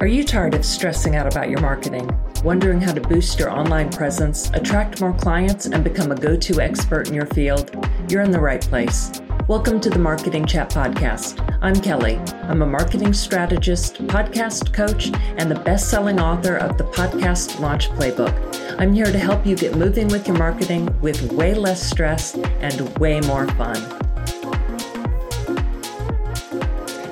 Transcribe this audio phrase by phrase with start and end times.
[0.00, 2.08] Are you tired of stressing out about your marketing,
[2.42, 6.58] wondering how to boost your online presence, attract more clients, and become a go to
[6.62, 7.76] expert in your field?
[8.08, 9.12] You're in the right place.
[9.46, 11.46] Welcome to the Marketing Chat Podcast.
[11.60, 12.16] I'm Kelly.
[12.44, 17.90] I'm a marketing strategist, podcast coach, and the best selling author of the Podcast Launch
[17.90, 18.78] Playbook.
[18.78, 22.98] I'm here to help you get moving with your marketing with way less stress and
[22.98, 24.09] way more fun.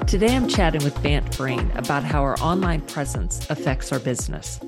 [0.09, 4.59] Today I'm chatting with Bant Breen about how our online presence affects our business.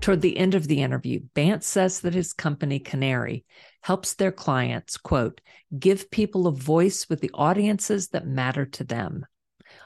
[0.00, 3.44] Toward the end of the interview, Bant says that his company, Qnary,
[3.82, 5.42] helps their clients, quote,
[5.78, 9.26] give people a voice with the audiences that matter to them.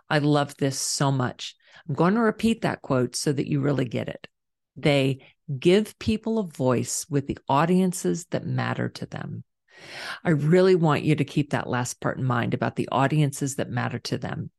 [0.09, 1.57] I love this so much.
[1.89, 4.29] I'm going to repeat that quote so that you really get it.
[4.77, 5.27] They
[5.59, 9.43] give people a voice with the audiences that matter to them.
[10.25, 13.69] I really want you to keep that last part in mind about the audiences that
[13.69, 14.51] matter to them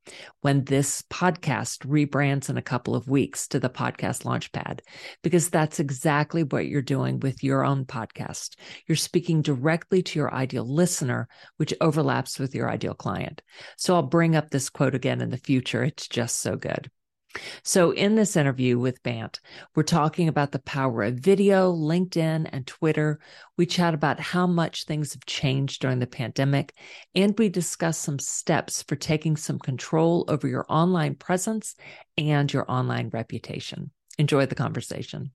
[0.41, 4.81] when this podcast rebrands in a couple of weeks to the podcast launchpad,
[5.23, 8.55] because that's exactly what you're doing with your own podcast.
[8.87, 13.41] You're speaking directly to your ideal listener, which overlaps with your ideal client.
[13.77, 15.83] So I'll bring up this quote again in the future.
[15.83, 16.89] It's just so good.
[17.63, 19.39] So, in this interview with Bant,
[19.75, 23.19] we're talking about the power of video, LinkedIn, and Twitter.
[23.57, 26.73] We chat about how much things have changed during the pandemic,
[27.13, 31.75] and we discuss some steps for taking some control over your online presence
[32.17, 33.91] and your online reputation.
[34.17, 35.31] Enjoy the conversation.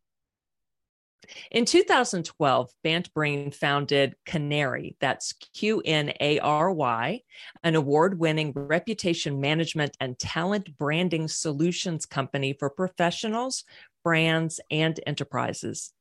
[1.50, 7.22] In 2012, Bant Breen founded Qnary, that's Q N A R Y,
[7.62, 13.64] an award winning reputation management and talent branding solutions company for professionals,
[14.02, 15.92] brands, and enterprises.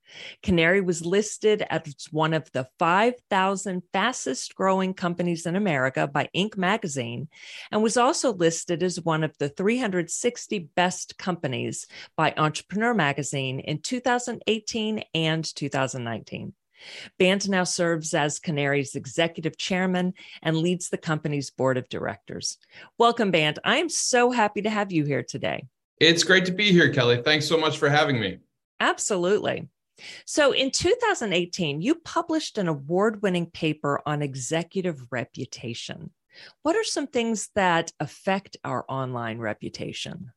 [0.44, 6.58] Qnary was listed as one of the 5,000 fastest growing companies in America by Inc.
[6.58, 7.28] magazine
[7.72, 13.81] and was also listed as one of the 360 best companies by Entrepreneur magazine in
[13.81, 16.53] 2018 and 2019.
[17.17, 22.57] Bant now serves as Qnary's executive chairman and leads the company's board of directors.
[22.97, 23.59] Welcome, Bant.
[23.66, 25.66] I am so happy to have you here today.
[26.00, 27.22] It's great to be here, Kelly.
[27.24, 28.40] Thanks so much for having me.
[28.80, 29.68] Absolutely.
[30.26, 36.12] So in 2018, you published an award winning paper on executive reputation.
[36.64, 40.32] What are some things that affect our online reputation?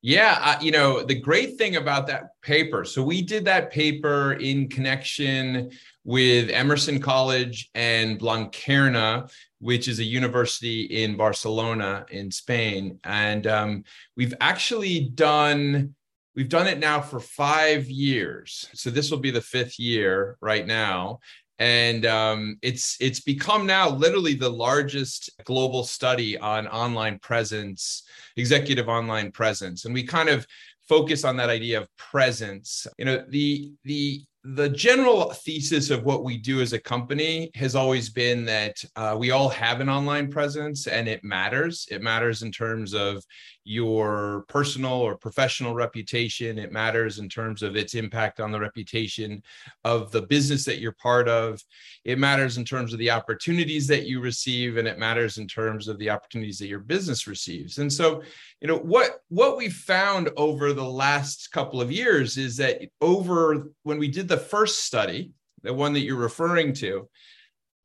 [0.00, 4.34] Yeah, uh, you know, the great thing about that paper, so we did that paper
[4.34, 5.70] in connection
[6.04, 9.30] with Emerson College and Blanquerna,
[9.64, 13.00] which is a university in Barcelona in Spain.
[13.02, 15.94] And um, we've actually done
[16.36, 18.68] We've done it now for five years.
[18.74, 21.20] So this will be the fifth year right now.
[21.60, 28.02] And um, it's it's become now literally the largest global study on online presence,
[28.36, 29.84] executive online presence.
[29.84, 30.44] And we kind of
[30.88, 32.88] focus on that idea of presence.
[32.98, 37.74] You know, the the the general thesis of what we do as a company has
[37.74, 41.88] always been that uh, we all have an online presence and it matters.
[41.90, 43.24] It matters in terms of
[43.64, 46.58] your personal or professional reputation.
[46.58, 49.42] It matters in terms of its impact on the reputation
[49.84, 51.62] of the business that you're part of.
[52.04, 55.88] It matters in terms of the opportunities that you receive, and it matters in terms
[55.88, 57.78] of the opportunities that your business receives.
[57.78, 58.22] And so,
[58.60, 63.70] you know, what what we found over the last couple of years is that over
[63.82, 65.32] when we did the first study,
[65.62, 67.08] the one that you're referring to,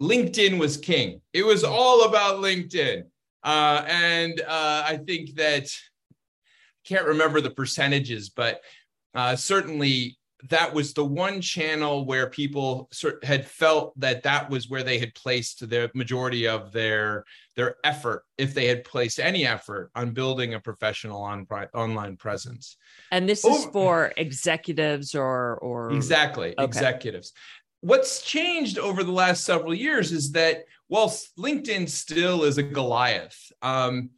[0.02, 1.22] LinkedIn was king.
[1.34, 3.04] It was all about LinkedIn
[3.44, 8.62] uh, and uh, I think that I can't remember the percentages, but
[9.14, 10.18] uh, certainly
[10.50, 12.90] that was the one channel where people
[13.24, 17.26] had felt that that was where they had placed the majority of their
[17.58, 22.78] their effort if they had placed any effort on building a professional on, online presence
[23.12, 26.64] and this is Over, for executives or or exactly okay.
[26.64, 27.34] executives
[27.82, 31.08] what's changed over the last several years is that while
[31.38, 34.10] LinkedIn still is a Goliath, um,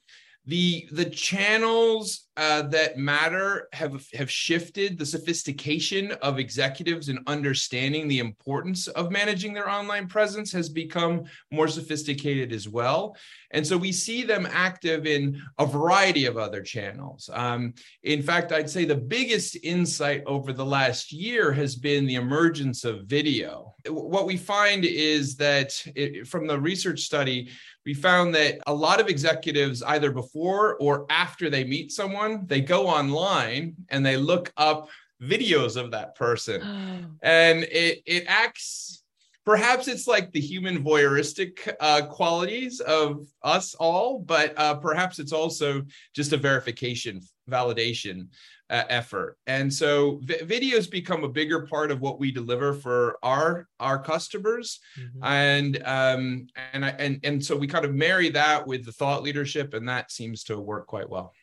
[0.46, 8.08] the the channels uh, that matter have have shifted the sophistication of executives in understanding
[8.08, 13.18] the importance of managing their online presence has become more sophisticated as well.
[13.52, 17.30] And so we see them active in a variety of other channels.
[17.34, 17.74] Um,
[18.04, 22.86] in fact i'd say the biggest insight over the last year has been the emergence
[22.86, 23.76] of video.
[23.88, 27.50] What we find is that it, from the research study
[27.86, 32.62] we found that a lot of executives, either before or after they meet someone, they
[32.62, 34.90] go online and they look up
[35.22, 37.18] videos of that person.
[37.22, 39.02] and it, it acts
[39.46, 45.34] perhaps it's like the human voyeuristic uh, qualities of us all, but uh, perhaps it's
[45.34, 45.84] also
[46.16, 48.28] just a verification, validation
[48.70, 49.38] uh, effort.
[49.48, 54.80] And so videos become a bigger part of what we deliver for our our customers,
[54.98, 55.24] mm-hmm.
[55.24, 59.24] and um, and I, and and so we kind of marry that with the thought
[59.24, 61.34] leadership, and that seems to work quite well.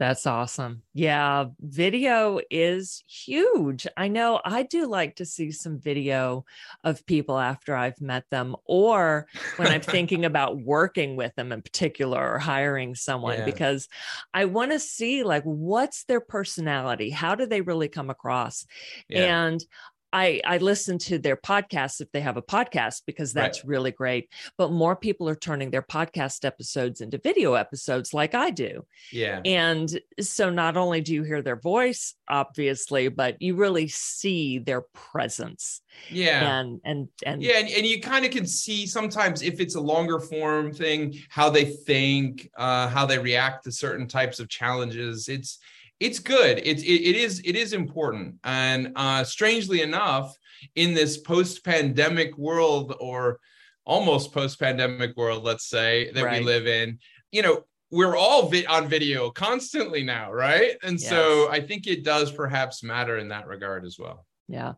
[0.00, 0.80] That's awesome.
[0.94, 3.86] Yeah, video is huge.
[3.98, 6.46] I know I do like to see some video
[6.82, 9.26] of people after I've met them or
[9.56, 13.44] when I'm thinking about working with them in particular or hiring someone yeah.
[13.44, 13.90] because
[14.32, 17.10] I want to see like what's their personality?
[17.10, 18.64] How do they really come across?
[19.06, 19.48] Yeah.
[19.48, 19.62] And
[20.12, 23.68] I I listen to their podcasts if they have a podcast because that's right.
[23.68, 24.28] really great.
[24.56, 28.86] But more people are turning their podcast episodes into video episodes like I do.
[29.12, 29.40] Yeah.
[29.44, 34.82] And so not only do you hear their voice obviously, but you really see their
[34.94, 35.82] presence.
[36.08, 36.60] Yeah.
[36.60, 39.80] And and and yeah, and, and you kind of can see sometimes if it's a
[39.80, 45.28] longer form thing, how they think, uh, how they react to certain types of challenges.
[45.28, 45.58] It's
[46.00, 46.58] it's good.
[46.58, 50.36] It, it, it is it is important, and uh, strangely enough,
[50.74, 53.38] in this post-pandemic world or
[53.84, 56.40] almost post-pandemic world, let's say that right.
[56.40, 56.98] we live in,
[57.32, 60.76] you know, we're all vi- on video constantly now, right?
[60.82, 61.08] And yes.
[61.08, 64.26] so I think it does perhaps matter in that regard as well.
[64.48, 64.74] Yeah,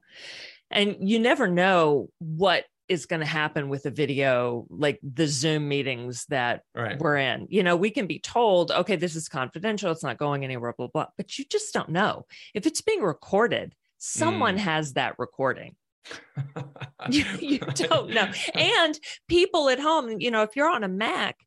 [0.70, 5.66] and you never know what is going to happen with a video like the zoom
[5.66, 6.98] meetings that right.
[6.98, 7.46] we're in.
[7.50, 10.88] You know we can be told okay this is confidential it's not going anywhere blah
[10.88, 12.26] blah but you just don't know.
[12.54, 14.60] If it's being recorded someone mm.
[14.60, 15.74] has that recording.
[17.10, 18.30] You, you don't know.
[18.54, 18.96] And
[19.28, 21.40] people at home you know if you're on a mac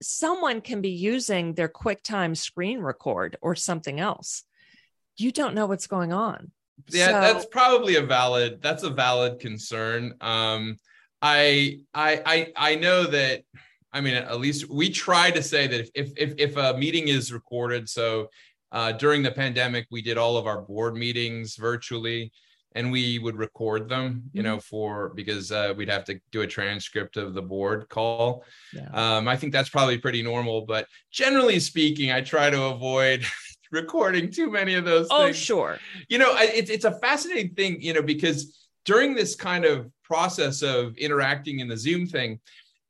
[0.00, 4.44] someone can be using their quicktime screen record or something else.
[5.16, 6.52] You don't know what's going on
[6.90, 10.76] yeah so, that's probably a valid that's a valid concern um
[11.24, 13.44] I I I I know that
[13.94, 17.32] I mean at least we try to say that if if if a meeting is
[17.32, 18.28] recorded so
[18.72, 22.30] uh, during the pandemic we did all of our board meetings virtually
[22.74, 24.68] and we would record them you know mm-hmm.
[24.68, 28.44] for because uh, we'd have to do a transcript of the board call
[28.74, 28.88] yeah.
[28.92, 33.24] um, i think that's probably pretty normal but generally speaking i try to avoid
[33.74, 35.36] recording too many of those oh things.
[35.36, 35.78] sure.
[36.08, 40.62] You know it's, it's a fascinating thing you know because during this kind of process
[40.62, 42.38] of interacting in the zoom thing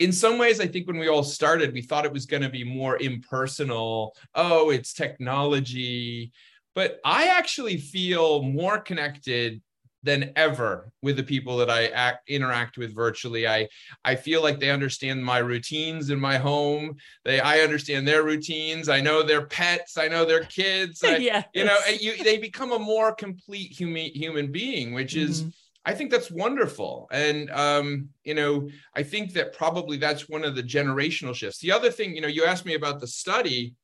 [0.00, 2.48] in some ways i think when we all started we thought it was going to
[2.48, 4.14] be more impersonal.
[4.34, 6.32] Oh it's technology.
[6.74, 9.62] But i actually feel more connected
[10.04, 13.48] than ever with the people that I act, interact with virtually.
[13.48, 13.68] I
[14.04, 16.96] I feel like they understand my routines in my home.
[17.24, 18.88] They I understand their routines.
[18.88, 19.96] I know their pets.
[19.96, 21.02] I know their kids.
[21.04, 25.40] I, yeah, you know, you, they become a more complete human human being, which is.
[25.40, 25.50] Mm-hmm.
[25.86, 27.08] I think that's wonderful.
[27.12, 31.58] And, um, you know, I think that probably that's one of the generational shifts.
[31.58, 33.74] The other thing, you know, you asked me about the study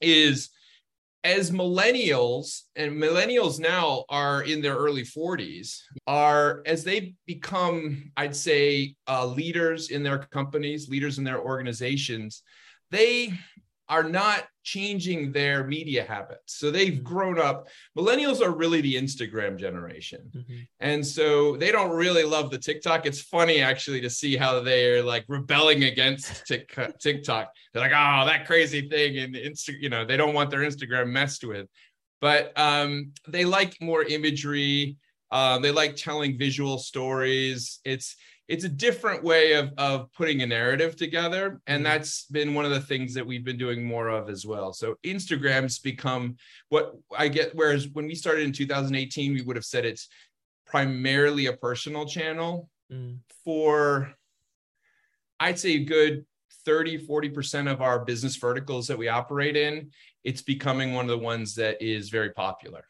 [0.00, 0.50] is
[1.24, 8.36] as millennials and millennials now are in their early 40s are as they become i'd
[8.36, 12.42] say uh, leaders in their companies leaders in their organizations
[12.90, 13.32] they
[13.88, 16.58] are not changing their media habits.
[16.58, 17.04] So they've mm-hmm.
[17.04, 17.68] grown up.
[17.96, 20.28] Millennials are really the Instagram generation.
[20.36, 20.56] Mm-hmm.
[20.80, 23.06] And so they don't really love the TikTok.
[23.06, 26.44] It's funny actually to see how they're like rebelling against
[27.00, 27.52] TikTok.
[27.72, 29.18] They're like, oh, that crazy thing.
[29.18, 31.68] And Insta, you know, they don't want their Instagram messed with.
[32.20, 34.96] But um, they like more imagery.
[35.30, 37.78] Uh, they like telling visual stories.
[37.84, 38.16] It's
[38.48, 41.60] it's a different way of, of putting a narrative together.
[41.66, 41.92] And mm-hmm.
[41.92, 44.72] that's been one of the things that we've been doing more of as well.
[44.72, 46.36] So instagram's become
[46.68, 50.08] what i get whereas when we started in 2018 we would have said it's
[50.66, 53.16] primarily a personal channel mm.
[53.44, 54.12] for
[55.40, 56.24] i'd say a good
[56.64, 59.90] 30 40% of our business verticals that we operate in.
[60.24, 62.84] It's becoming one of the ones that is very popular.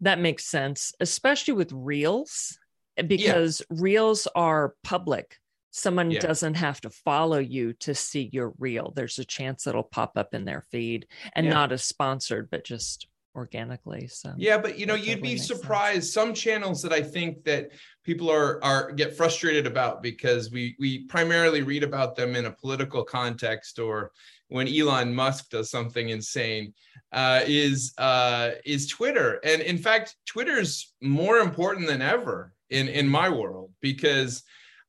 [0.00, 2.58] That makes sense especially with reels
[3.06, 3.76] because yeah.
[3.80, 5.36] reels are public
[5.70, 6.20] someone yeah.
[6.20, 10.34] doesn't have to follow you to see your reel there's a chance it'll pop up
[10.34, 11.52] in their feed and yeah.
[11.52, 16.12] not as sponsored but just organically so yeah but you know you'd be surprised sense.
[16.12, 17.70] some channels that i think that
[18.02, 22.50] people are are get frustrated about because we we primarily read about them in a
[22.50, 24.10] political context or
[24.48, 26.72] when elon musk does something insane
[27.12, 33.08] uh, is uh, is twitter and in fact twitter's more important than ever in in
[33.08, 34.42] my world because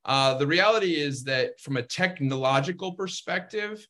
[0.04, 3.86] uh, the reality is that from a technological perspective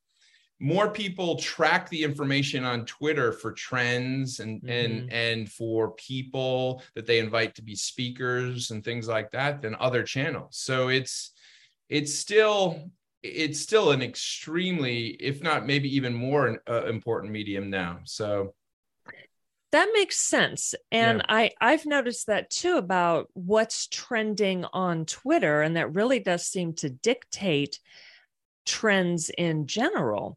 [0.63, 4.69] more people track the information on Twitter for trends and mm-hmm.
[4.69, 9.75] and and for people that they invite to be speakers and things like that than
[9.81, 10.59] other channels.
[10.59, 11.33] So it's
[11.89, 12.91] it's still
[13.23, 18.01] it's still an extremely, if not maybe even more uh, important medium now.
[18.05, 18.55] So
[19.73, 21.35] that makes sense and yeah.
[21.35, 26.73] i i've noticed that too about what's trending on twitter and that really does seem
[26.73, 27.79] to dictate
[28.67, 30.37] trends in general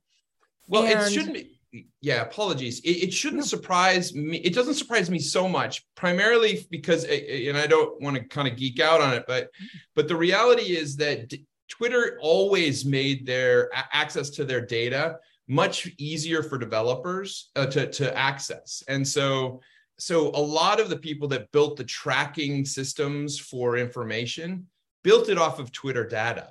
[0.68, 1.02] well and...
[1.02, 1.54] it shouldn't be
[2.02, 2.80] yeah apologies.
[2.82, 7.68] It, it shouldn't surprise me it doesn't surprise me so much primarily because and i
[7.68, 9.68] don't want to kind of geek out on it but mm.
[9.96, 11.34] but the reality is that
[11.68, 18.18] twitter always made their access to their data much easier for developers uh, to, to
[18.18, 18.84] access.
[18.88, 19.62] And so,
[20.00, 24.68] so a lot of the people that built the tracking systems for information
[25.04, 26.50] built it off of Twitter data.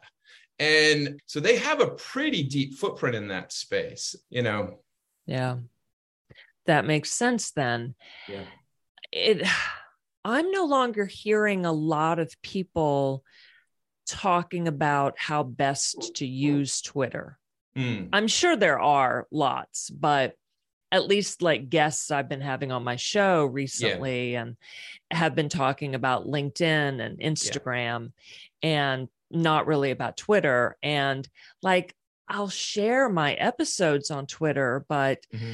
[0.58, 4.80] And so they have a pretty deep footprint in that space, you know.
[5.26, 5.56] Yeah.
[6.66, 7.94] That makes sense then.
[8.28, 8.44] Yeah.
[9.10, 9.46] It
[10.24, 13.24] I'm no longer hearing a lot of people
[14.06, 17.38] talking about how best to use Twitter.
[17.76, 18.08] Mm.
[18.12, 20.34] I'm sure there are lots, but
[20.90, 24.42] at least like guests I've been having on my show recently yeah.
[24.42, 24.56] and
[25.10, 28.12] have been talking about LinkedIn and Instagram
[28.62, 28.68] yeah.
[28.68, 30.76] and not really about Twitter.
[30.82, 31.26] And
[31.62, 31.94] like
[32.28, 35.52] I'll share my episodes on Twitter, but mm-hmm.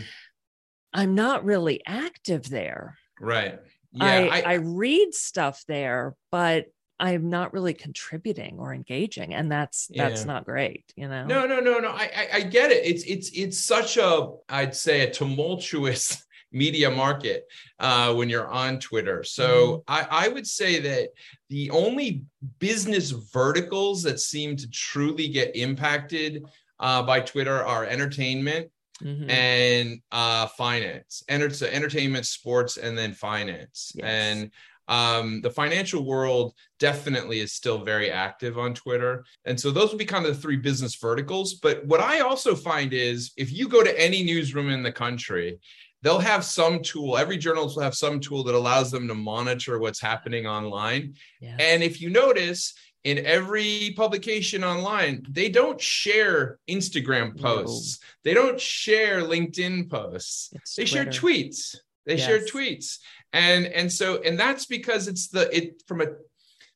[0.92, 2.96] I'm not really active there.
[3.20, 3.60] Right.
[3.92, 4.04] Yeah.
[4.04, 6.66] I, I, I read stuff there, but
[7.00, 10.26] I'm not really contributing or engaging, and that's that's yeah.
[10.26, 11.24] not great, you know.
[11.26, 11.90] No, no, no, no.
[11.90, 12.84] I, I I get it.
[12.84, 17.46] It's it's it's such a I'd say a tumultuous media market
[17.78, 19.22] uh, when you're on Twitter.
[19.22, 19.94] So mm-hmm.
[19.94, 21.10] I, I would say that
[21.50, 22.24] the only
[22.58, 26.44] business verticals that seem to truly get impacted
[26.80, 29.30] uh, by Twitter are entertainment Mm-hmm.
[29.30, 33.92] and uh, finance, Enter- entertainment, sports, and then finance.
[33.94, 34.04] Yes.
[34.04, 34.50] And
[34.88, 39.24] um, the financial world definitely is still very active on Twitter.
[39.44, 41.54] And so those would be kind of the three business verticals.
[41.54, 45.58] But what I also find is if you go to any newsroom in the country,
[46.02, 47.18] they'll have some tool.
[47.18, 51.14] Every journalist will have some tool that allows them to monitor what's happening online.
[51.40, 51.56] Yeah.
[51.58, 58.00] And if you notice, in every publication online, they don't share Instagram posts.
[58.00, 58.06] No.
[58.24, 60.50] They don't share LinkedIn posts.
[60.52, 61.12] It's they Twitter.
[61.12, 61.76] share tweets.
[62.06, 62.26] They yes.
[62.26, 62.98] share tweets
[63.32, 66.06] and and so and that's because it's the it from a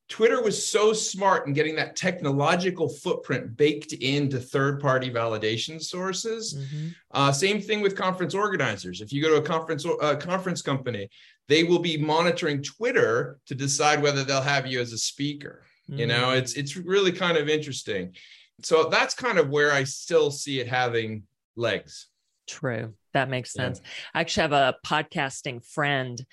[0.08, 6.54] Twitter was so smart in getting that technological footprint baked into third party validation sources.
[6.54, 6.88] Mm-hmm.
[7.12, 9.00] Uh, same thing with conference organizers.
[9.00, 11.08] If you go to a conference uh, conference company,
[11.48, 15.64] they will be monitoring Twitter to decide whether they'll have you as a speaker.
[15.88, 16.00] Mm-hmm.
[16.00, 16.38] You know, mm-hmm.
[16.38, 18.14] it's it's really kind of interesting.
[18.62, 21.22] So that's kind of where I still see it having
[21.56, 22.08] legs.
[22.52, 22.94] True.
[23.14, 23.80] That makes sense.
[23.82, 23.90] Yeah.
[24.14, 26.24] I actually have a podcasting friend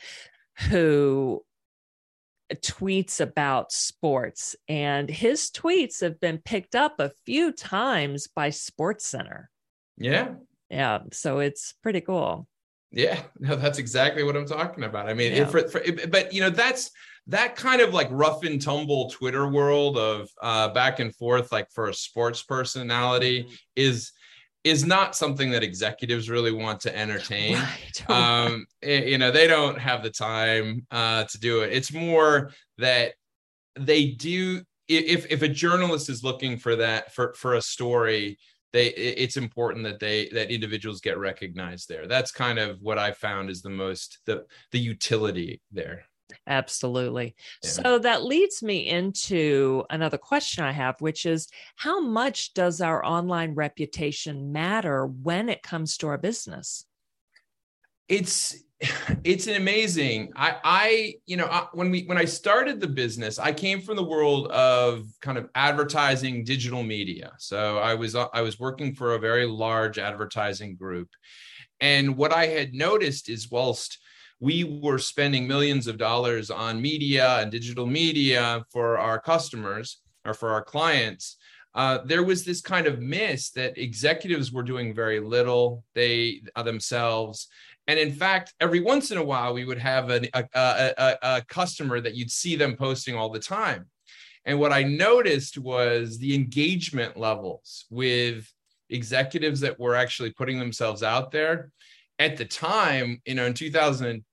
[0.69, 1.43] who
[2.53, 9.05] tweets about sports, and his tweets have been picked up a few times by Sports
[9.05, 9.49] Center.
[9.97, 10.33] Yeah.
[10.69, 10.99] Yeah.
[11.11, 12.47] So it's pretty cool.
[12.91, 15.07] Yeah, no, that's exactly what I'm talking about.
[15.07, 15.45] I mean, yeah.
[15.45, 15.61] for,
[16.09, 16.89] but you know, that's
[17.27, 21.69] that kind of like rough and tumble Twitter world of uh, back and forth, like
[21.71, 23.53] for a sports personality, mm-hmm.
[23.75, 24.11] is
[24.63, 27.55] is not something that executives really want to entertain.
[27.59, 28.05] Right.
[28.09, 31.73] Um, you know, they don't have the time uh, to do it.
[31.73, 33.13] It's more that
[33.77, 34.61] they do.
[34.87, 38.39] If if a journalist is looking for that for for a story,
[38.73, 42.07] they it's important that they that individuals get recognized there.
[42.07, 46.05] That's kind of what I found is the most the the utility there.
[46.49, 47.35] Absolutely.
[47.63, 47.69] Yeah.
[47.69, 53.05] So that leads me into another question I have, which is how much does our
[53.05, 56.85] online reputation matter when it comes to our business?
[58.07, 58.57] It's
[59.25, 63.37] it's an amazing i i you know I, when we when i started the business
[63.37, 68.27] i came from the world of kind of advertising digital media so i was uh,
[68.33, 71.09] i was working for a very large advertising group
[71.81, 73.97] and what i had noticed is whilst
[74.39, 80.33] we were spending millions of dollars on media and digital media for our customers or
[80.33, 81.37] for our clients.
[81.75, 86.63] Uh, there was this kind of miss that executives were doing very little they uh,
[86.63, 87.47] themselves
[87.87, 91.41] and in fact every once in a while we would have a, a, a, a
[91.47, 93.85] customer that you'd see them posting all the time
[94.45, 98.51] and what i noticed was the engagement levels with
[98.89, 101.71] executives that were actually putting themselves out there
[102.19, 103.53] at the time, you know, in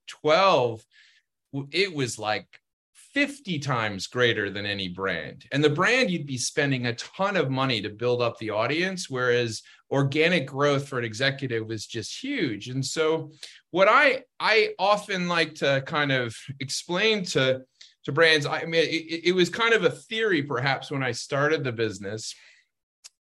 [0.07, 0.85] 2012,
[1.73, 2.47] it was like
[3.17, 5.47] 50 times greater than any brand.
[5.51, 9.09] And the brand, you'd be spending a ton of money to build up the audience.
[9.09, 12.69] Whereas organic growth for an executive was just huge.
[12.69, 13.31] And so
[13.71, 17.63] what I I often like to kind of explain to
[18.05, 21.65] to brands, I mean, it, it was kind of a theory perhaps when I started
[21.65, 22.35] the business,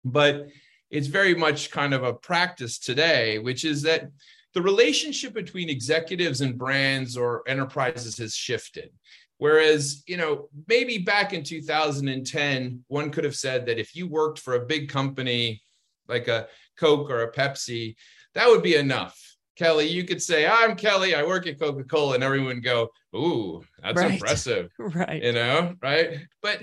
[0.05, 0.49] but
[0.91, 4.11] it's very much kind of a practice today, which is that
[4.55, 8.91] the relationship between executives and brands or enterprises has shifted.
[9.39, 14.39] Whereas, you know, maybe back in 2010, one could have said that if you worked
[14.39, 15.61] for a big company
[16.09, 16.47] like a
[16.79, 17.97] Coke or a Pepsi,
[18.35, 19.21] that would be enough.
[19.57, 23.63] Kelly, you could say, I'm Kelly, I work at Coca Cola, and everyone go, Ooh,
[23.83, 24.13] that's right.
[24.13, 24.71] impressive.
[24.79, 25.23] Right.
[25.23, 26.19] You know, right.
[26.43, 26.63] But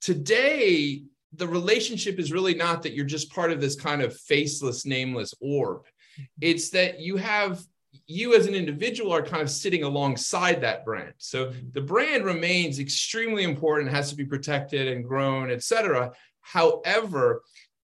[0.00, 1.02] today,
[1.32, 5.34] the relationship is really not that you're just part of this kind of faceless, nameless
[5.40, 5.84] orb.
[6.18, 6.24] Mm-hmm.
[6.40, 7.62] It's that you have
[8.06, 11.14] you as an individual are kind of sitting alongside that brand.
[11.18, 11.68] So mm-hmm.
[11.72, 16.12] the brand remains extremely important, has to be protected and grown, et cetera.
[16.40, 17.42] However,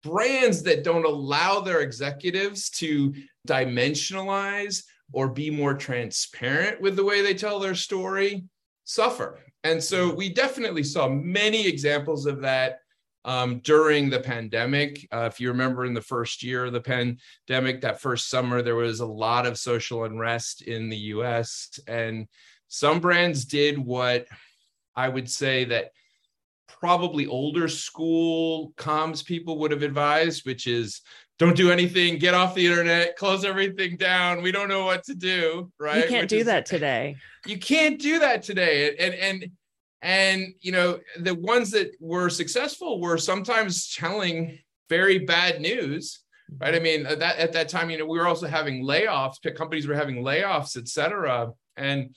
[0.03, 3.13] brands that don't allow their executives to
[3.47, 8.45] dimensionalize or be more transparent with the way they tell their story
[8.83, 9.39] suffer.
[9.63, 12.79] And so we definitely saw many examples of that
[13.27, 15.05] um, during the pandemic.
[15.11, 18.75] Uh, if you remember in the first year of the pandemic, that first summer, there
[18.75, 21.77] was a lot of social unrest in the US.
[21.87, 22.27] And
[22.69, 24.27] some brands did what
[24.95, 25.91] I would say that
[26.79, 31.01] probably older school comms people would have advised, which is
[31.37, 34.41] don't do anything, get off the internet, close everything down.
[34.41, 36.03] We don't know what to do, right?
[36.03, 37.17] You can't which do is, that today.
[37.45, 38.95] You can't do that today.
[38.97, 39.51] And and
[40.01, 46.23] and you know, the ones that were successful were sometimes telling very bad news,
[46.59, 46.75] right?
[46.75, 49.95] I mean, that at that time, you know, we were also having layoffs, companies were
[49.95, 51.51] having layoffs, et cetera.
[51.75, 52.15] And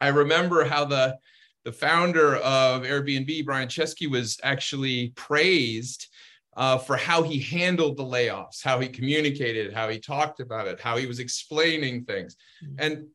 [0.00, 1.16] I remember how the
[1.64, 6.06] the founder of Airbnb, Brian Chesky, was actually praised
[6.56, 10.80] uh, for how he handled the layoffs, how he communicated, how he talked about it,
[10.80, 12.36] how he was explaining things.
[12.64, 12.74] Mm-hmm.
[12.78, 13.06] And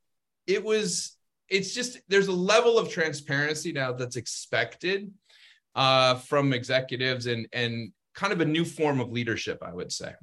[0.47, 1.17] it was,
[1.51, 5.11] it's just, there's a level of transparency now that's expected
[5.75, 10.13] uh, from executives and, and kind of a new form of leadership, I would say.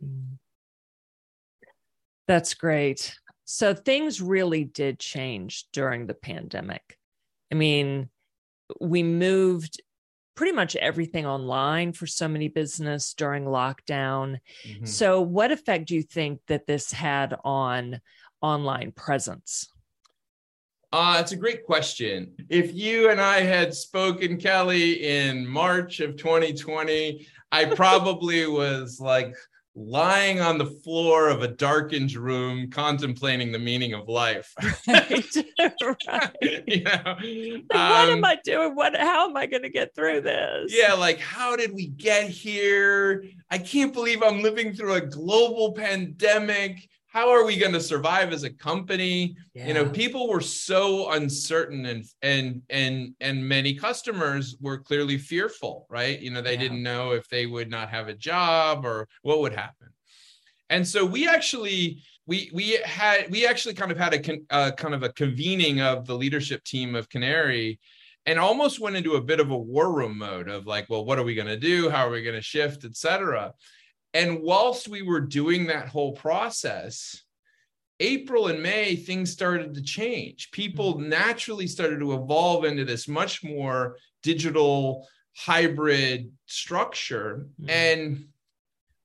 [2.27, 3.15] That's great.
[3.45, 6.99] So things really did change during the pandemic.
[7.53, 8.11] I mean,
[8.81, 9.81] we moved
[10.35, 14.39] pretty much everything online for so many business during lockdown.
[14.67, 14.85] Mm-hmm.
[14.85, 18.01] So, what effect do you think that this had on
[18.41, 19.73] online presence?
[20.91, 22.33] Uh, it's a great question.
[22.49, 29.35] If you and I had spoken, Kelly, in March of 2020, I probably was like
[29.75, 34.53] lying on the floor of a darkened room contemplating the meaning of life.
[34.89, 36.35] Right, right.
[36.67, 37.17] you know
[37.69, 38.75] what am um, i doing?
[38.75, 40.75] What how am i going to get through this?
[40.75, 43.25] Yeah like how did we get here?
[43.51, 48.33] I can't believe i'm living through a global pandemic how are we going to survive
[48.33, 49.35] as a company?
[49.53, 49.67] Yeah.
[49.67, 55.87] you know people were so uncertain and and and and many customers were clearly fearful
[55.91, 56.21] right?
[56.21, 56.61] You know they yeah.
[56.65, 59.89] didn't know if they would not have a job or what would happen.
[60.71, 64.95] And so we actually we we had we actually kind of had a uh, kind
[64.95, 67.79] of a convening of the leadership team of Qnary
[68.27, 71.19] and almost went into a bit of a war room mode of like well what
[71.19, 71.91] are we going to do?
[71.91, 73.53] How are we going to shift etc
[74.15, 77.23] and whilst we were doing that whole process,
[78.01, 80.51] April and May, things started to change.
[80.53, 81.09] People mm-hmm.
[81.09, 87.49] naturally started to evolve into this much more digital hybrid structure.
[87.61, 87.71] Mm-hmm.
[87.71, 88.29] And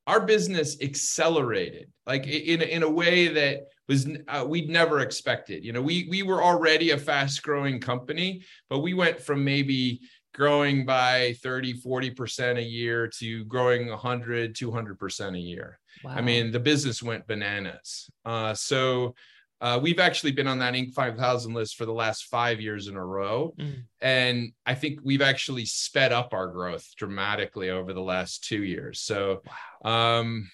[0.07, 5.71] our business accelerated like in, in a way that was uh, we'd never expected you
[5.71, 10.01] know we we were already a fast growing company but we went from maybe
[10.33, 16.11] growing by 30 40% a year to growing 100 200% a year wow.
[16.11, 19.13] i mean the business went bananas uh, so
[19.63, 20.93] uh, we've actually been on that Inc.
[20.93, 23.53] 5000 list for the last five years in a row.
[23.57, 23.83] Mm.
[24.01, 28.99] And I think we've actually sped up our growth dramatically over the last two years.
[28.99, 29.41] So,
[29.83, 30.19] wow.
[30.19, 30.51] um,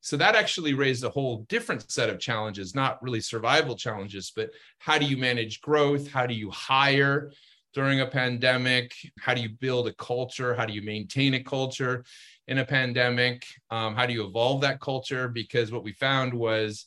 [0.00, 4.50] so that actually raised a whole different set of challenges, not really survival challenges, but
[4.78, 6.08] how do you manage growth?
[6.08, 7.32] How do you hire?
[7.76, 8.94] During a pandemic?
[9.20, 10.54] How do you build a culture?
[10.54, 12.06] How do you maintain a culture
[12.48, 13.44] in a pandemic?
[13.70, 15.28] Um, how do you evolve that culture?
[15.28, 16.86] Because what we found was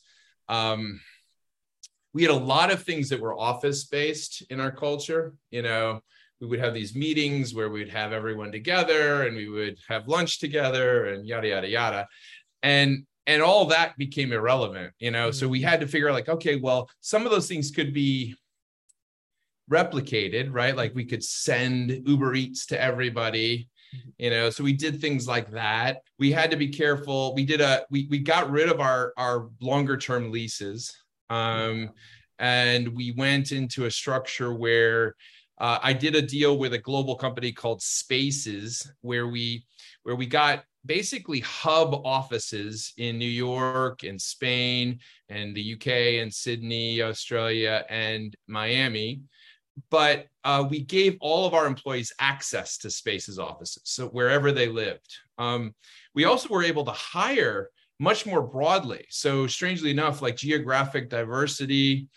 [0.50, 1.00] um,
[2.12, 5.36] we had a lot of things that were office based in our culture.
[5.52, 6.02] You know,
[6.42, 10.40] we would have these meetings where we'd have everyone together and we would have lunch
[10.40, 12.08] together and yada yada yada.
[12.64, 15.28] And and all that became irrelevant, you know.
[15.28, 15.38] Mm-hmm.
[15.38, 18.36] So we had to figure out like, okay, well, some of those things could be
[19.70, 20.76] replicated, right?
[20.76, 24.10] Like we could send Uber Eats to everybody mm-hmm.
[24.18, 27.62] you know so we did things like that we had to be careful we did
[27.62, 30.96] a we, we got rid of our our longer term leases
[31.32, 31.90] um
[32.40, 35.16] and we went into a structure where
[35.60, 39.66] uh, I did a deal with a global company called Spaces, where we
[40.04, 46.34] where we got basically hub offices in New York and Spain and the UK and
[46.34, 49.22] Sydney, Australia, and Miami.
[49.90, 54.68] But uh, we gave all of our employees access to Spaces offices, so wherever they
[54.68, 55.16] lived.
[55.38, 55.76] Um,
[56.16, 59.06] we also were able to hire much more broadly.
[59.10, 62.08] So, strangely enough, like geographic diversity,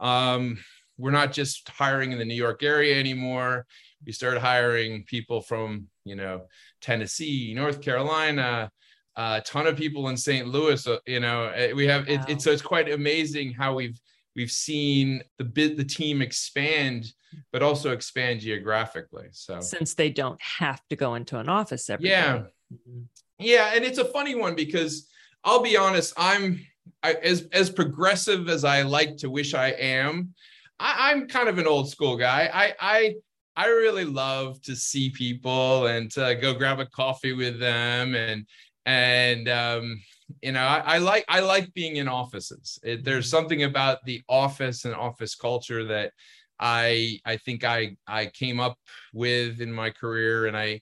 [0.00, 0.58] um,
[0.98, 3.66] we're not just hiring in the New York area anymore.
[4.04, 6.46] We started hiring people from, you know,
[6.80, 8.70] Tennessee, North Carolina,
[9.16, 10.46] a ton of people in St.
[10.46, 10.86] Louis.
[10.86, 12.14] Uh, you know, eh, we have wow.
[12.14, 13.98] it, it's so it's quite amazing how we've
[14.36, 17.12] we've seen the bit the team expand,
[17.52, 19.28] but also expand geographically.
[19.32, 22.38] So since they don't have to go into an office every yeah.
[22.38, 22.44] Day.
[23.38, 25.08] Yeah, and it's a funny one because
[25.44, 26.60] I'll be honest, I'm
[27.02, 30.34] I, as as progressive as I like to wish I am.
[30.78, 32.50] I, I'm kind of an old school guy.
[32.52, 33.14] I I
[33.56, 38.46] I really love to see people and to go grab a coffee with them and
[38.86, 40.00] and um,
[40.42, 42.78] you know I, I, like I like being in offices.
[42.82, 43.36] It, there's mm-hmm.
[43.36, 46.12] something about the office and office culture that
[46.58, 48.78] I I think I I came up
[49.12, 50.80] with in my career and I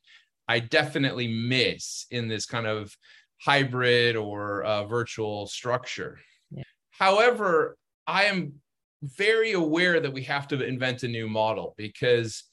[0.48, 2.96] I definitely miss in this kind of
[3.40, 6.18] hybrid or uh, virtual structure.
[6.50, 6.64] Yeah.
[6.90, 8.54] However, I am
[9.02, 12.44] very aware that we have to invent a new model because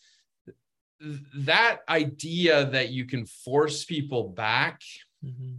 [1.36, 4.82] that idea that you can force people back
[5.24, 5.56] mm-hmm.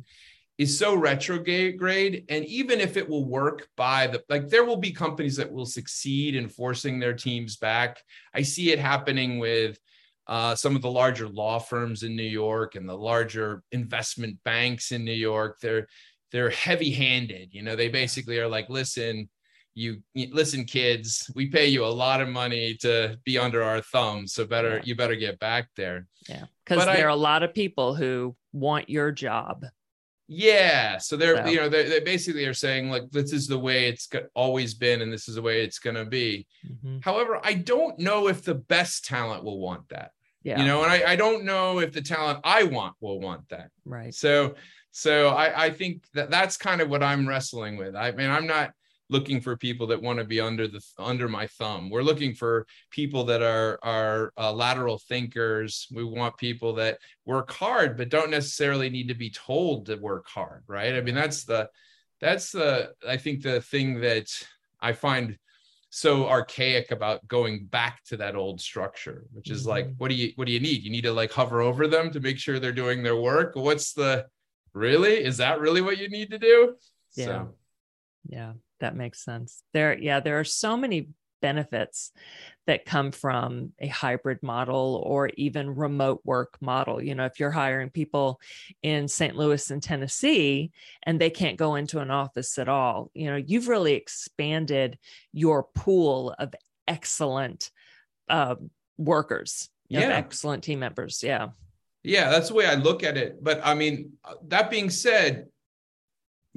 [0.58, 4.90] Is so retrograde and even if it will work by the like there will be
[4.90, 7.98] companies that will succeed in forcing their teams back.
[8.34, 9.78] I see it happening with
[10.26, 14.92] uh, some of the larger law firms in new york and the larger investment banks
[14.92, 15.58] in new york.
[15.60, 15.86] They're
[16.32, 19.28] they're heavy handed you know they basically are like listen
[19.74, 24.32] you, listen kids we pay you a lot of money to be under our thumbs
[24.32, 24.82] so better yeah.
[24.84, 26.06] you better get back there.
[26.28, 29.64] Yeah because there I, are a lot of people who want your job
[30.28, 33.86] yeah so they're you know they, they basically are saying like this is the way
[33.86, 36.46] it's always been and this is the way it's going to be.
[36.66, 36.98] Mm-hmm.
[37.00, 40.10] however i don't know if the best talent will want that.
[40.42, 40.58] Yeah.
[40.60, 43.70] you know and I, I don't know if the talent i want will want that.
[43.84, 44.14] Right.
[44.14, 44.54] So
[44.90, 47.94] so I, I think that that's kind of what i'm wrestling with.
[47.94, 48.72] I mean i'm not
[49.08, 51.90] looking for people that want to be under the under my thumb.
[51.90, 55.86] We're looking for people that are are uh, lateral thinkers.
[55.92, 60.26] We want people that work hard but don't necessarily need to be told to work
[60.28, 60.94] hard, right?
[60.94, 61.68] I mean that's the
[62.20, 64.28] that's the I think the thing that
[64.80, 65.38] I find
[65.90, 69.70] so archaic about going back to that old structure which is mm-hmm.
[69.70, 72.10] like what do you what do you need you need to like hover over them
[72.10, 74.26] to make sure they're doing their work what's the
[74.74, 76.74] really is that really what you need to do
[77.14, 77.54] yeah so.
[78.26, 79.62] yeah that makes sense.
[79.72, 81.08] There, yeah, there are so many
[81.40, 82.12] benefits
[82.66, 87.02] that come from a hybrid model or even remote work model.
[87.02, 88.40] You know, if you're hiring people
[88.82, 89.36] in St.
[89.36, 93.68] Louis and Tennessee and they can't go into an office at all, you know, you've
[93.68, 94.98] really expanded
[95.32, 96.54] your pool of
[96.88, 97.70] excellent
[98.28, 98.56] uh,
[98.98, 100.00] workers, yeah.
[100.00, 101.22] excellent team members.
[101.22, 101.48] Yeah.
[102.02, 103.42] Yeah, that's the way I look at it.
[103.42, 105.46] But I mean, uh, that being said,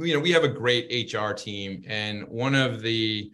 [0.06, 3.32] you know we have a great hr team and one of the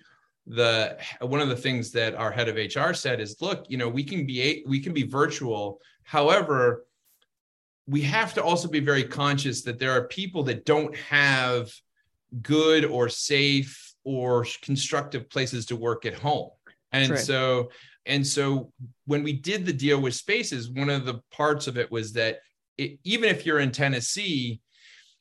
[0.48, 3.90] the one of the things that our head of hr said is look you know
[3.90, 6.86] we can be we can be virtual however
[7.88, 11.72] we have to also be very conscious that there are people that don't have
[12.42, 16.50] good or safe or constructive places to work at home
[16.92, 17.18] and True.
[17.18, 17.70] so
[18.08, 18.72] and so
[19.06, 22.40] when we did the deal with spaces one of the parts of it was that
[22.78, 24.62] it, even if you're in tennessee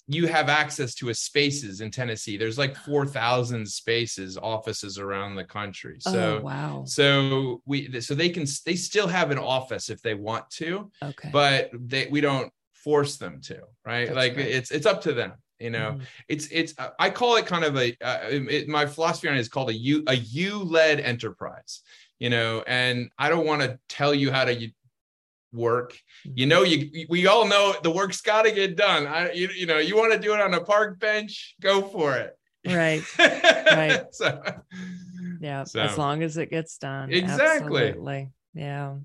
[0.06, 2.36] you have access to a spaces in Tennessee.
[2.36, 5.96] There's like 4,000 spaces offices around the country.
[6.00, 6.84] So oh, wow.
[6.86, 10.90] So we so they can they still have an office if they want to.
[11.02, 11.30] Okay.
[11.32, 14.06] But they we don't force them to, right?
[14.06, 14.54] That's like great.
[14.54, 15.32] it's it's up to them.
[15.58, 19.28] You know, mm it's it's I call it kind of a uh, it, my philosophy
[19.28, 21.80] on it is called a you a you led enterprise.
[22.18, 24.70] You know, and I don't want to tell you how to
[25.54, 25.98] work.
[26.24, 26.48] You mm-hmm.
[26.48, 29.06] know, you we all know the work's got to get done.
[29.06, 32.16] I you, you know, you want to do it on a park bench, go for
[32.16, 32.36] it.
[32.66, 33.02] Right.
[33.18, 34.04] right.
[34.14, 34.42] so,
[35.40, 35.80] yeah, so.
[35.80, 37.12] as long as it gets done.
[37.12, 37.88] Exactly.
[37.88, 38.30] Absolutely.
[38.54, 38.96] Yeah.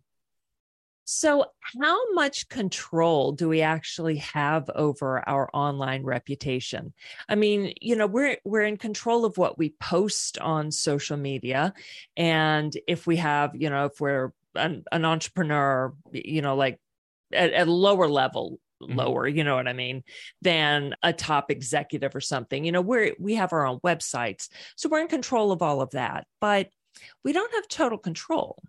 [1.12, 1.45] So,
[1.81, 6.93] how much control do we actually have over our online reputation?
[7.27, 11.73] I mean, you know, we're we're in control of what we post on social media,
[12.15, 16.79] and if we have, you know, if we're an, an entrepreneur, you know, like
[17.33, 18.97] at, at a lower level mm-hmm.
[18.97, 20.03] lower you know what i mean
[20.41, 24.89] than a top executive or something you know we're we have our own websites so
[24.89, 26.69] we're in control of all of that but
[27.23, 28.62] we don't have total control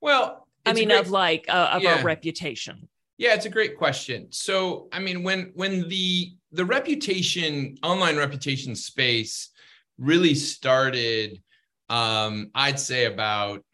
[0.00, 1.96] well i mean great, of like uh, of yeah.
[1.96, 7.76] our reputation yeah it's a great question so i mean when when the the reputation
[7.82, 9.50] online reputation space
[9.98, 11.40] really started
[11.88, 13.64] um i'd say about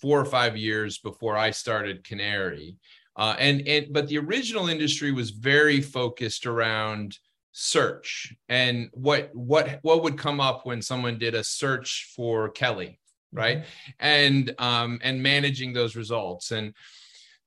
[0.00, 2.76] four or five years before i started Qnary
[3.16, 7.18] uh, and and but the original industry was very focused around
[7.52, 12.98] search and what what what would come up when someone did a search for Kelly,
[13.32, 13.58] right?
[13.58, 13.90] Mm-hmm.
[13.98, 16.74] And um, and managing those results and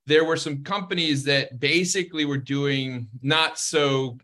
[0.05, 4.17] there were some companies that basically were doing not so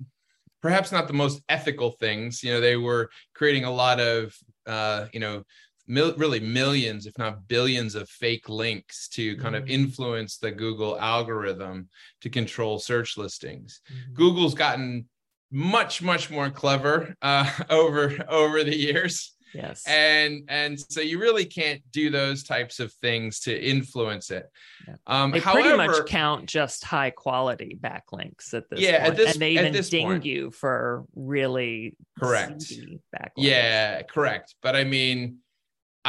[0.62, 4.36] perhaps not the most ethical things you know they were creating a lot of
[4.68, 5.44] uh, you know
[5.90, 9.64] mil- really millions, if not billions, of fake links to kind mm-hmm.
[9.64, 11.90] of influence the Google algorithm
[12.22, 13.82] to control search listings.
[13.92, 14.14] Mm-hmm.
[14.14, 15.10] Google's gotten
[15.52, 19.36] much, much more clever uh, over over the years.
[19.54, 19.84] Yes.
[19.88, 24.46] And and so you really can't do those types of things to influence it.
[24.88, 24.96] Yeah.
[25.08, 29.12] Um, they however, pretty much count just high quality backlinks at this yeah, point.
[29.12, 30.26] At this, and they even ding point.
[30.26, 33.32] you for really correct backlinks.
[33.38, 34.54] Yeah, correct.
[34.62, 35.40] But I mean,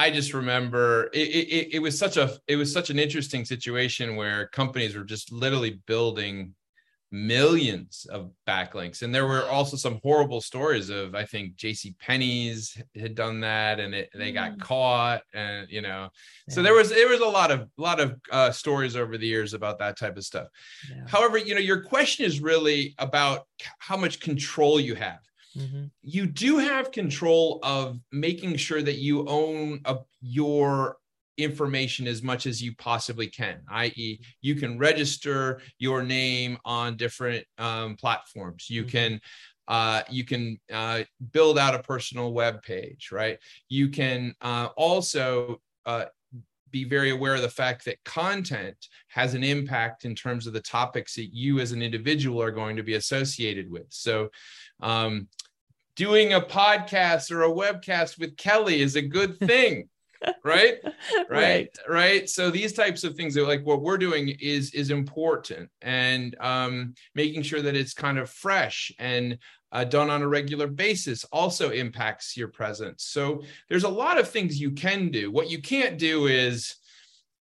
[0.00, 4.16] I just remember it, it, it was such a it was such an interesting situation
[4.16, 6.54] where companies were just literally building
[7.12, 12.80] millions of backlinks and there were also some horrible stories of i think jc penney's
[12.94, 14.60] had done that and it, they got mm.
[14.60, 16.08] caught and you know
[16.46, 16.54] yeah.
[16.54, 19.26] so there was there was a lot of a lot of uh, stories over the
[19.26, 20.46] years about that type of stuff
[20.88, 21.02] yeah.
[21.08, 23.40] however you know your question is really about
[23.80, 25.18] how much control you have
[25.56, 25.84] mm-hmm.
[26.02, 30.96] you do have control of making sure that you own a, your
[31.38, 37.44] information as much as you possibly can i.e you can register your name on different
[37.58, 38.90] um, platforms you mm-hmm.
[38.90, 39.20] can
[39.68, 45.60] uh, you can uh, build out a personal web page right you can uh, also
[45.86, 46.04] uh,
[46.70, 48.76] be very aware of the fact that content
[49.08, 52.76] has an impact in terms of the topics that you as an individual are going
[52.76, 54.28] to be associated with so
[54.82, 55.28] um,
[55.96, 59.88] doing a podcast or a webcast with kelly is a good thing
[60.44, 60.76] right?
[60.84, 61.28] right.
[61.30, 62.28] Right right?
[62.28, 66.94] So these types of things that like what we're doing is is important and um
[67.14, 69.38] making sure that it's kind of fresh and
[69.72, 73.04] uh, done on a regular basis also impacts your presence.
[73.04, 75.30] So there's a lot of things you can do.
[75.30, 76.76] What you can't do is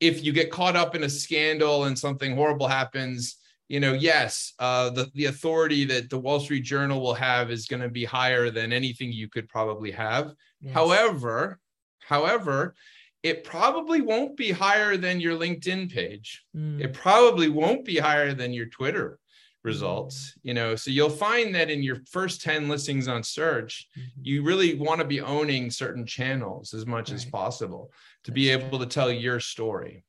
[0.01, 3.37] if you get caught up in a scandal and something horrible happens
[3.69, 7.67] you know yes uh, the, the authority that the wall street journal will have is
[7.67, 10.75] going to be higher than anything you could probably have yes.
[10.75, 11.59] however
[12.07, 12.75] However,
[13.23, 16.45] it probably won't be higher than your LinkedIn page.
[16.55, 16.81] Mm.
[16.81, 19.19] It probably won't be higher than your Twitter
[19.63, 24.21] results you know so you'll find that in your first 10 listings on search mm-hmm.
[24.23, 27.15] you really want to be owning certain channels as much right.
[27.15, 27.91] as possible
[28.25, 30.05] to That's be able to tell your story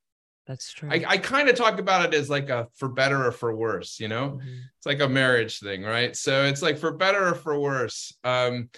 [0.46, 0.90] that's true.
[0.92, 4.00] I, I kind of talk about it as like a for better or for worse,
[4.00, 4.40] you know?
[4.40, 4.60] Mm-hmm.
[4.78, 6.16] It's like a marriage thing, right?
[6.16, 8.14] So it's like for better or for worse.
[8.24, 8.70] Um,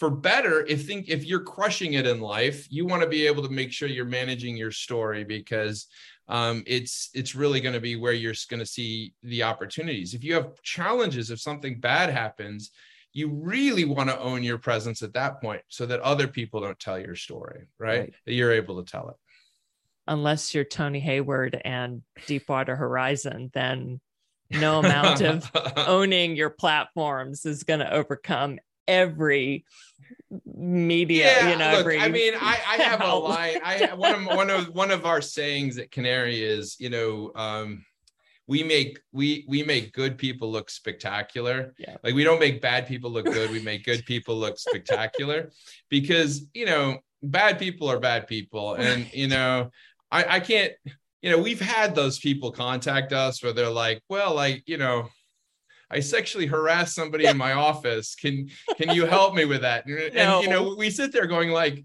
[0.00, 3.42] for better if think if you're crushing it in life you want to be able
[3.42, 5.86] to make sure you're managing your story because
[6.26, 10.24] um, it's it's really going to be where you're going to see the opportunities if
[10.24, 12.70] you have challenges if something bad happens
[13.12, 16.80] you really want to own your presence at that point so that other people don't
[16.80, 18.14] tell your story right, right.
[18.24, 19.16] that you're able to tell it
[20.10, 24.00] unless you're tony hayward and deepwater horizon then
[24.50, 29.64] no amount of owning your platforms is going to overcome every
[30.44, 33.60] media yeah, you know look, i mean i i have a line.
[33.64, 37.84] I one of one of one of our sayings at Qnary is you know um
[38.50, 41.72] we make we we make good people look spectacular.
[41.78, 41.96] Yeah.
[42.02, 45.52] like we don't make bad people look good we make good people look spectacular.
[45.88, 48.74] Because you know bad people are bad people.
[48.74, 49.70] And you know
[50.10, 50.72] i i can't
[51.22, 55.08] you know we've had those people contact us where they're like well like you know
[55.92, 58.14] I sexually harassed somebody in my office.
[58.14, 59.86] Can can you help me with that?
[59.86, 60.36] And, no.
[60.36, 61.84] and you know, we sit there going like,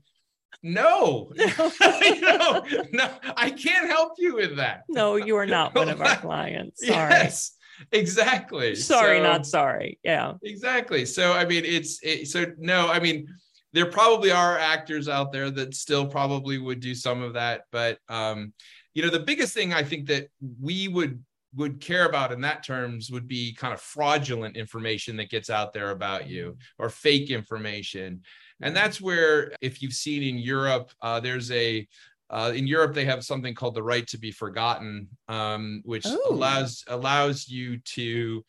[0.61, 4.83] no, no, no, I can't help you with that.
[4.89, 6.85] No, you are not one of our clients.
[6.85, 7.11] Sorry.
[7.11, 7.51] Yes,
[7.91, 8.75] exactly.
[8.75, 9.99] Sorry, so, not sorry.
[10.03, 10.33] Yeah.
[10.43, 11.05] Exactly.
[11.05, 12.87] So I mean, it's it, so no.
[12.87, 13.27] I mean,
[13.75, 17.99] there probably are actors out there that still probably would do some of that, but
[18.07, 18.53] um,
[18.93, 20.29] you know, the biggest thing I think that
[20.61, 21.21] we would
[21.55, 25.73] would care about in that terms would be kind of fraudulent information that gets out
[25.73, 26.83] there about you mm-hmm.
[26.83, 28.21] or fake information
[28.61, 31.87] and that's where if you've seen in europe uh, there's a
[32.29, 36.21] uh, in Europe, they have something called the right to be forgotten, um, which Ooh.
[36.29, 38.43] allows allows you to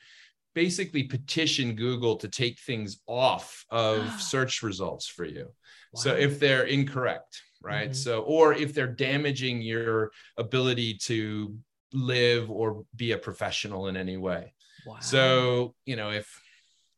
[0.56, 5.52] basically petition Google to take things off of search results for you.
[5.94, 7.90] So if they're incorrect, right?
[7.90, 7.94] Mhm.
[7.94, 11.56] So or if they're damaging your ability to
[11.92, 14.54] live or be a professional in any way.
[14.86, 15.00] Wow.
[15.00, 16.26] So, you know, if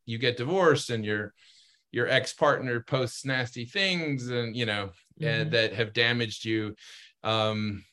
[0.06, 1.34] you get divorced and your
[1.90, 4.90] your ex-partner posts nasty things and you know
[5.20, 5.52] and Mhm.
[5.52, 6.76] that have damaged you
[7.24, 7.84] um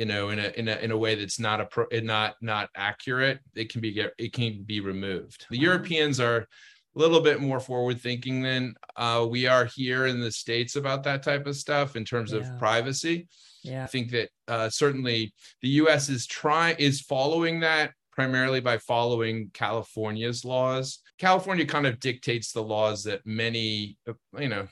[0.00, 2.70] you know in a in a in a way that's not a pro, not not
[2.74, 6.38] accurate it can be get it can be removed the europeans are
[6.96, 11.04] a little bit more forward thinking than uh, we are here in the states about
[11.04, 12.38] that type of stuff in terms Yeah.
[12.38, 13.28] of privacy
[13.62, 13.84] yeah.
[13.84, 16.08] I think that uh, certainly the U.S.
[16.08, 21.00] is trying is following that primarily by following California's laws.
[21.18, 23.98] California kind of dictates the laws that many,
[24.38, 24.66] you know,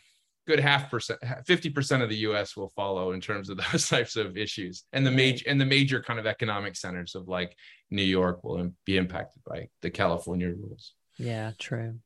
[0.49, 2.57] good half percent, fifty percent of the U.S.
[2.57, 6.03] will follow in terms of those types of issues, and the major and the major
[6.03, 7.55] kind of economic centers of like
[7.91, 10.95] New York will be impacted by the California rules.
[11.19, 11.99] Yeah, true.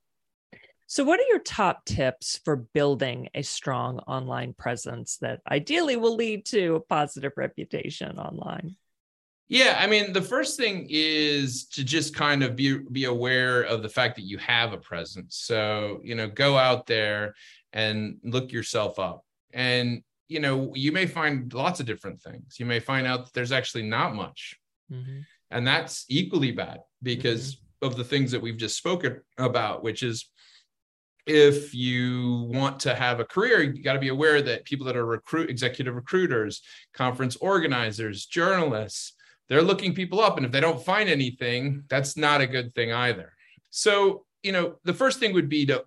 [0.89, 6.17] So, what are your top tips for building a strong online presence that ideally will
[6.17, 8.77] lead to a positive reputation online?
[9.53, 13.83] Yeah, I mean, the first thing is to just kind of be be aware of
[13.83, 15.37] the fact that you have a presence.
[15.37, 17.35] So, you know, go out there
[17.75, 19.27] and look yourself up.
[19.53, 22.59] And, you know, you may find lots of different things.
[22.59, 24.57] You may find out that there's actually not much.
[24.91, 25.27] Mhm.
[25.51, 30.31] And that's equally bad because of the things that we've just spoken about, which is
[31.27, 34.97] if you want to have a career, you got to be aware that people that
[34.97, 36.63] are recruit executive recruiters,
[36.95, 39.13] conference organizers, journalists,
[39.49, 40.37] they're looking people up.
[40.37, 43.33] And if they don't find anything, that's not a good thing either.
[43.71, 45.85] So, you know, the first thing would be to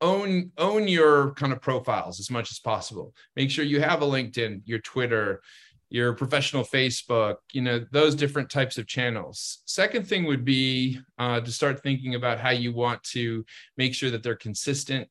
[0.00, 3.14] own own your kind of profiles as much as possible.
[3.36, 5.42] Make sure you have a LinkedIn, your Twitter,
[5.90, 9.58] your professional Facebook, you know, those different types of channels.
[9.66, 13.44] Second thing would be uh, to start thinking about how you want to
[13.76, 15.08] make sure that they're consistent.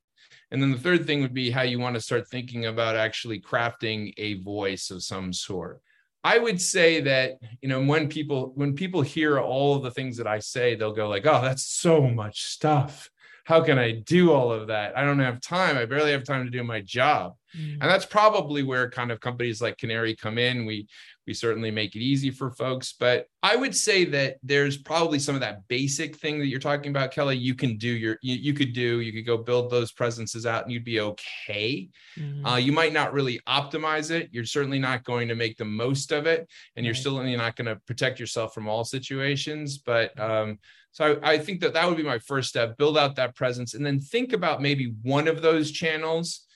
[0.52, 3.42] And then the third thing would be how you want to start thinking about actually
[3.42, 5.82] crafting a voice of some sort.
[6.24, 10.18] I would say that, you know, when people when people hear all of the things
[10.18, 13.10] that I say, they'll go like, "Oh, that's so much stuff.
[13.46, 14.98] How can I do all of that?
[14.98, 15.78] I don't have time.
[15.78, 17.74] I barely have time to do my job." Mm.
[17.74, 20.88] and that's probably where kind of companies like Qnary come in we
[21.30, 25.36] we certainly make it easy for folks but i would say that there's probably some
[25.36, 28.52] of that basic thing that you're talking about kelly you can do your you, you
[28.52, 31.88] could do you could go build those presences out and you'd be okay
[32.18, 32.52] Mhm.
[32.54, 36.12] uh, you might not really optimize it you're certainly not going to make the most
[36.12, 37.00] of it and you're Right.
[37.00, 40.58] still not going to protect yourself from all situations but um
[40.92, 43.76] so I, I think that that would be my first step build out that presence
[43.76, 46.48] and then think about maybe one of those channels.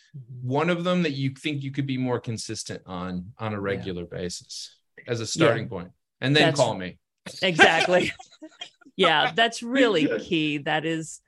[0.42, 4.06] One of them that you think you could be more consistent on on a regular
[4.06, 4.76] basis
[5.08, 5.90] as a starting point.
[6.22, 7.00] And then That's- call me.
[7.42, 8.12] Exactly.
[8.96, 10.60] Yeah that's really key.
[10.60, 11.20] That is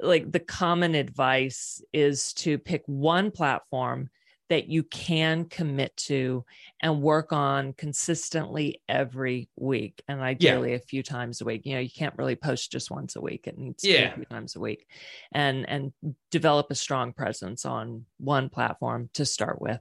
[0.00, 4.08] like the common advice is to pick one platform
[4.50, 6.44] that you can commit to
[6.82, 11.62] and work on consistently every week and ideally a few times a week.
[11.64, 13.46] You know you can't really post just once a week.
[13.46, 14.12] It needs to be Yeah.
[14.12, 14.86] a few times a week
[15.32, 15.92] and and
[16.30, 19.80] develop a strong presence on one platform to start with.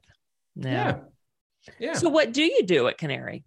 [0.55, 0.99] Yeah.
[1.77, 3.43] Yeah, so what do you do at Qnary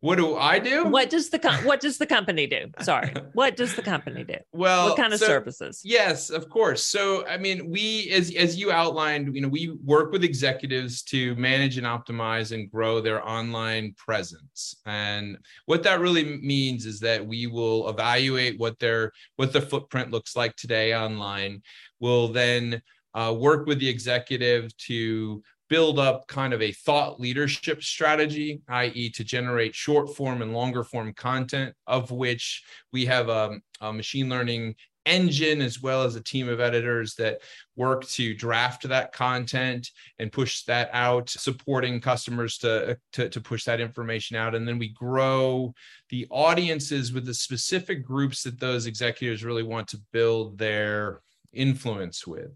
[0.00, 2.70] what do i do what does the com- what does the company do?
[2.80, 4.36] Sorry, what does the company do?
[4.52, 5.82] well what kind of so- services?
[5.84, 6.84] Yes, of course.
[6.84, 11.34] So, I mean, we, as as you outlined, you know, we work with executives to
[11.36, 14.74] manage and optimize and grow their online presence.
[14.86, 20.10] And what that really means is that we will evaluate what their what the footprint
[20.10, 21.62] looks like today online.
[21.98, 22.82] We'll then
[23.14, 29.08] uh, work with the executive to build up kind of a thought leadership strategy, i.e.,
[29.08, 34.28] to generate short form and longer form content, of which we have a, a machine
[34.28, 34.74] learning
[35.06, 37.40] engine as well as a team of editors that
[37.74, 43.40] work to draft that content and push that out supporting customers to, uh, to to
[43.40, 45.72] push that information out and then we grow
[46.10, 51.22] the audiences with the specific groups that those executives really want to build their
[51.52, 52.50] influence with.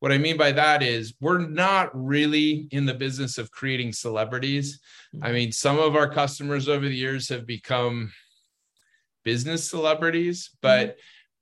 [0.00, 4.80] What i mean by that is we're not really in the business of creating celebrities.
[5.22, 8.12] I mean some of our customers over the years have become
[9.24, 10.96] business celebrities but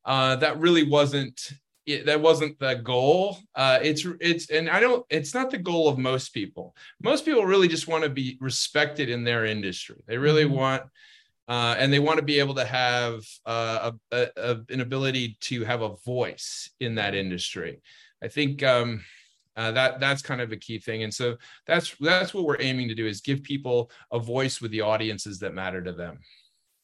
[0.06, 1.52] uh, that really wasn't
[1.86, 3.36] it, that wasn't the goal.
[3.54, 6.74] Uh, it's it's and i don't it's not the goal of most people.
[7.02, 9.96] Most people really just want to be respected in their industry.
[10.06, 10.50] They really Mhm.
[10.50, 10.82] want
[11.48, 15.36] uh, and they want to be able to have uh, a, a, a- an ability
[15.40, 17.80] to have a voice in that industry
[18.22, 19.02] i think um,
[19.56, 22.88] Uh, that that's kind of a key thing, and so that's that's what we're aiming
[22.88, 26.18] to do is give people a voice with the audiences that matter to them.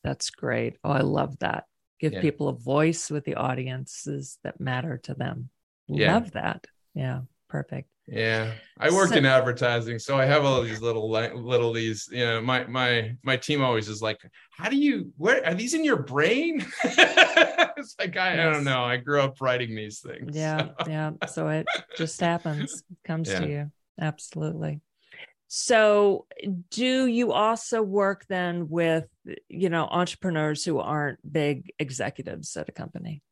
[0.05, 0.77] That's great.
[0.85, 1.65] Oh, I love that.
[1.99, 2.21] Give yeah.
[2.21, 5.51] people a voice with the audiences that matter to them.
[5.89, 6.15] Yeah.
[6.15, 6.61] Love that.
[6.95, 7.89] Yeah, perfect.
[8.11, 12.09] Yeah, I worked so, in advertising, so I have all these little little these.
[12.11, 14.19] You know, my my my team always is like,
[14.51, 15.13] "How do you?
[15.17, 18.47] Where are these in your brain?" it's like I, yes.
[18.47, 18.83] I, don't know.
[18.83, 20.37] I grew up writing these things.
[20.37, 20.91] Yeah, so.
[20.91, 21.11] yeah.
[21.29, 23.41] So it just happens, it comes yeah.
[23.41, 23.73] to you.
[24.01, 24.81] Absolutely.
[25.47, 26.27] So,
[26.71, 29.07] do you also work then with
[29.49, 33.23] you know entrepreneurs who aren't big executives at a company?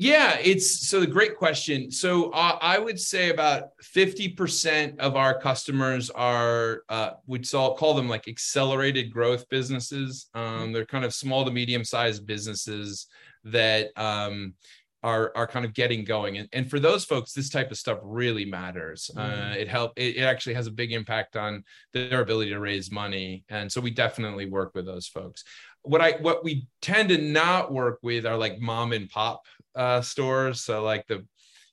[0.00, 1.90] Yeah, it's so the great question.
[1.90, 8.08] So uh, I would say about 50% of our customers are, uh, we'd call them
[8.08, 10.30] like accelerated growth businesses.
[10.32, 13.08] Um, they're kind of small to medium sized businesses
[13.44, 14.54] that um,
[15.02, 17.98] are are kind of getting going and, and for those folks this type of stuff
[18.02, 19.52] really matters uh, mm.
[19.52, 22.90] uh, it help it, it, actually has a big impact on their ability to raise
[22.90, 25.44] money and so we definitely work with those folks
[25.82, 29.42] what i what we tend to not work with are like mom and pop
[29.74, 30.62] uh, stores.
[30.62, 31.24] So like the,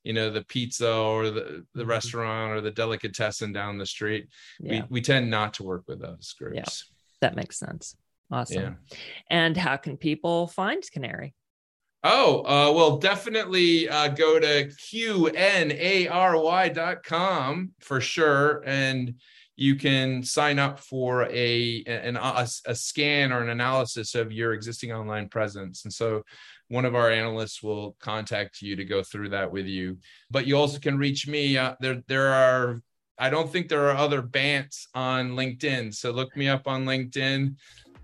[0.03, 1.89] you know, the pizza or the, the mm-hmm.
[1.89, 4.29] restaurant or the delicatessen down the street.
[4.59, 4.83] Yeah.
[4.83, 6.55] We, we tend not to work with those groups.
[6.55, 6.65] Yeah,
[7.21, 7.95] that makes sense.
[8.31, 8.61] Awesome.
[8.61, 8.73] Yeah.
[9.29, 11.33] And how can people find Qnary?
[12.03, 15.31] Oh, uh, well, definitely uh, go to qnary.com
[17.79, 18.63] for sure.
[18.65, 19.15] And
[19.57, 24.53] you can sign up for a, an, a, a scan or an analysis of your
[24.53, 25.83] existing online presence.
[25.83, 26.21] And so
[26.69, 29.97] one of our analysts will contact you to go through that with you.
[30.29, 31.57] But you also can reach me.
[31.57, 32.81] Uh, there, there are.
[33.19, 37.55] I don't think there are other Bants on LinkedIn, so look me up on LinkedIn,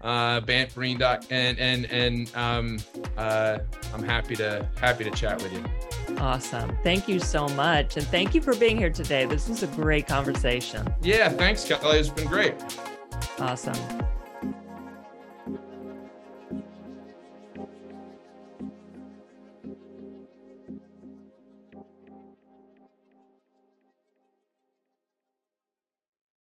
[0.02, 1.00] uh, Bant Breen.
[1.30, 2.80] and and and um,
[3.16, 3.60] uh,
[3.94, 5.93] I'm happy to happy to chat with you.
[6.18, 6.78] Awesome.
[6.84, 7.98] Thank you so much.
[7.98, 9.26] And thank you for being here today.
[9.26, 10.88] This was a great conversation.
[11.02, 12.00] Yeah, thanks, Kelly.
[12.00, 12.56] It's been great.
[13.40, 13.76] Awesome.